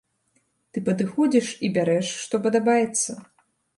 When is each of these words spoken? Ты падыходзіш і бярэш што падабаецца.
Ты 0.77 0.81
падыходзіш 0.87 1.51
і 1.67 1.71
бярэш 1.75 2.07
што 2.25 2.35
падабаецца. 2.47 3.11